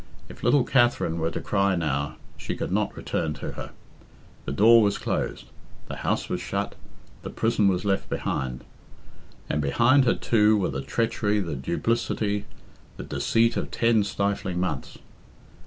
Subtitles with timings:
[0.29, 3.69] If little Katherine were to cry now, she could not return to her.
[4.45, 5.45] The door was closed,
[5.89, 6.73] the house was shut,
[7.21, 8.63] the prison was left behind.
[9.47, 12.45] And behind her, too, were the treachery, the duplicity,
[12.97, 14.97] and deceit of ten stifling months.